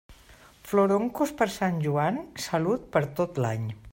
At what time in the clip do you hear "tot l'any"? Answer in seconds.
3.21-3.73